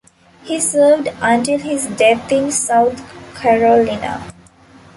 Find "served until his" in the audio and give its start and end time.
0.59-1.85